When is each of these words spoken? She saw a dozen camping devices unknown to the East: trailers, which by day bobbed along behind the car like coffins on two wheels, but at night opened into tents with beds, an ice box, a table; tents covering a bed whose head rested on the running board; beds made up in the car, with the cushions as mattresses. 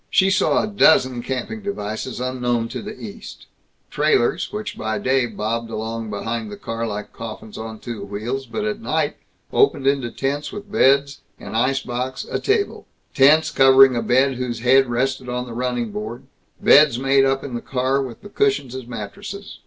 She 0.09 0.31
saw 0.31 0.63
a 0.63 0.67
dozen 0.67 1.21
camping 1.21 1.61
devices 1.61 2.19
unknown 2.19 2.69
to 2.69 2.81
the 2.81 2.99
East: 2.99 3.45
trailers, 3.91 4.51
which 4.51 4.75
by 4.75 4.97
day 4.97 5.27
bobbed 5.27 5.69
along 5.69 6.09
behind 6.09 6.51
the 6.51 6.57
car 6.57 6.87
like 6.87 7.13
coffins 7.13 7.55
on 7.55 7.77
two 7.77 8.03
wheels, 8.03 8.47
but 8.47 8.65
at 8.65 8.79
night 8.81 9.17
opened 9.53 9.85
into 9.85 10.09
tents 10.09 10.51
with 10.51 10.71
beds, 10.71 11.21
an 11.39 11.53
ice 11.53 11.81
box, 11.81 12.25
a 12.31 12.39
table; 12.39 12.87
tents 13.13 13.51
covering 13.51 13.95
a 13.95 14.01
bed 14.01 14.37
whose 14.37 14.61
head 14.61 14.87
rested 14.89 15.29
on 15.29 15.45
the 15.45 15.53
running 15.53 15.91
board; 15.91 16.23
beds 16.59 16.97
made 16.97 17.23
up 17.23 17.43
in 17.43 17.53
the 17.53 17.61
car, 17.61 18.01
with 18.01 18.23
the 18.23 18.29
cushions 18.29 18.73
as 18.73 18.87
mattresses. 18.87 19.59